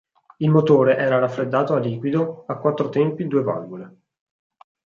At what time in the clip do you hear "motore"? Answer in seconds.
0.49-0.97